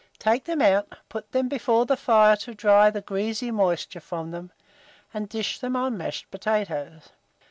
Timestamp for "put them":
1.09-1.47